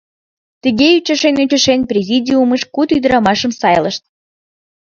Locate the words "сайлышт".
3.59-4.03